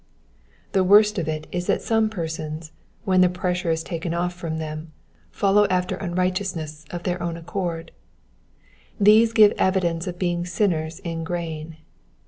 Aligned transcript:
The 0.71 0.83
worst 0.83 1.19
of 1.19 1.27
it 1.27 1.45
is 1.51 1.67
that 1.67 1.79
some 1.83 2.09
persons, 2.09 2.71
when 3.05 3.21
the 3.21 3.29
pressure 3.29 3.69
is 3.69 3.83
taken 3.83 4.15
off 4.15 4.33
from 4.33 4.57
them, 4.57 4.91
follow 5.29 5.67
after 5.67 5.95
unrighteousness 5.95 6.85
of 6.89 7.03
their 7.03 7.21
own 7.21 7.37
accord. 7.37 7.91
These 8.99 9.31
give 9.31 9.51
evidence 9.59 10.07
of 10.07 10.17
being 10.17 10.43
sinners 10.43 11.01
in 11.03 11.23
grain. 11.23 11.77